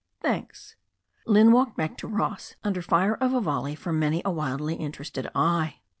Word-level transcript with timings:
"Thanks." 0.19 0.75
Lynne 1.27 1.51
walked 1.51 1.77
back 1.77 1.95
to 1.97 2.07
Ross 2.07 2.55
under 2.63 2.81
fire 2.81 3.13
of 3.13 3.35
a 3.35 3.39
volley 3.39 3.75
from 3.75 3.99
many 3.99 4.23
a 4.25 4.31
wildly 4.31 4.73
interested 4.73 5.29
eye. 5.35 5.81